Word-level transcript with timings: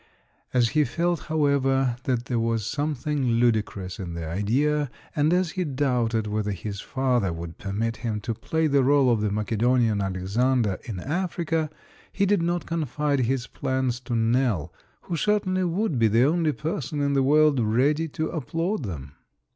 As 0.51 0.69
he 0.69 0.83
felt, 0.83 1.25
however, 1.25 1.95
that 2.05 2.25
there 2.25 2.39
was 2.39 2.65
something 2.65 3.33
ludicrous 3.33 3.99
in 3.99 4.15
the 4.15 4.27
idea 4.27 4.89
and 5.15 5.31
as 5.31 5.51
he 5.51 5.63
doubted 5.63 6.25
whether 6.25 6.49
his 6.49 6.81
father 6.81 7.31
would 7.31 7.59
permit 7.59 7.97
him 7.97 8.19
to 8.21 8.33
play 8.33 8.65
the 8.65 8.83
role 8.83 9.11
of 9.11 9.21
the 9.21 9.29
Macedonian 9.31 10.01
Alexander 10.01 10.79
in 10.85 10.99
Africa, 11.01 11.69
he 12.11 12.25
did 12.25 12.41
not 12.41 12.65
confide 12.65 13.19
his 13.19 13.45
plans 13.45 13.99
to 13.99 14.15
Nell, 14.15 14.73
who 15.01 15.15
certainly 15.15 15.65
would 15.65 15.99
be 15.99 16.07
the 16.07 16.23
only 16.23 16.51
person 16.53 16.99
in 16.99 17.13
the 17.13 17.21
world 17.21 17.59
ready 17.59 18.07
to 18.07 18.27
applaud 18.31 18.81
them. 18.85 19.11